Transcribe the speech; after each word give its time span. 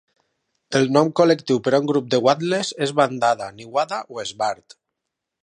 El 0.77 0.87
nom 0.95 1.11
col·lectiu 1.19 1.61
per 1.67 1.73
a 1.77 1.81
un 1.83 1.89
grup 1.91 2.07
de 2.15 2.21
guatlles 2.23 2.73
és 2.87 2.95
bandada, 3.01 3.51
niuada 3.61 4.01
o 4.17 4.25
esbart. 4.27 4.81